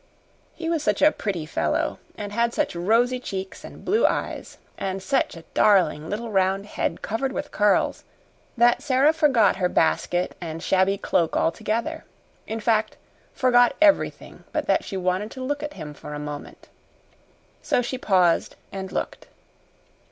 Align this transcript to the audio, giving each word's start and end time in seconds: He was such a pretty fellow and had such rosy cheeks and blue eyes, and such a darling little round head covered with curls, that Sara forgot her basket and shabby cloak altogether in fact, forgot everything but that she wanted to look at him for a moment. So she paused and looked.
He 0.55 0.67
was 0.67 0.81
such 0.81 1.03
a 1.03 1.11
pretty 1.11 1.45
fellow 1.45 1.99
and 2.17 2.31
had 2.33 2.55
such 2.55 2.75
rosy 2.75 3.19
cheeks 3.19 3.63
and 3.63 3.85
blue 3.85 4.03
eyes, 4.07 4.57
and 4.75 4.99
such 5.03 5.35
a 5.37 5.43
darling 5.53 6.09
little 6.09 6.31
round 6.31 6.65
head 6.65 7.03
covered 7.03 7.31
with 7.31 7.51
curls, 7.51 8.03
that 8.57 8.81
Sara 8.81 9.13
forgot 9.13 9.57
her 9.57 9.69
basket 9.69 10.35
and 10.41 10.63
shabby 10.63 10.97
cloak 10.97 11.37
altogether 11.37 12.03
in 12.47 12.59
fact, 12.59 12.97
forgot 13.31 13.75
everything 13.79 14.43
but 14.51 14.65
that 14.65 14.83
she 14.83 14.97
wanted 14.97 15.29
to 15.29 15.43
look 15.43 15.61
at 15.61 15.73
him 15.75 15.93
for 15.93 16.15
a 16.15 16.17
moment. 16.17 16.67
So 17.61 17.83
she 17.83 17.99
paused 17.99 18.55
and 18.71 18.91
looked. 18.91 19.27